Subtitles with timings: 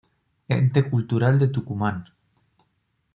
[0.55, 2.05] Ente Cultural de Tucumán